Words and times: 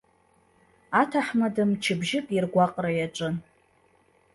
Аҭаҳмада 1.01 1.63
мчыбжьык 1.69 2.27
иргәаҟра 2.35 2.91
иаҿын. 2.97 3.35